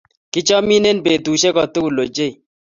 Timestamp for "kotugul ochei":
1.55-2.33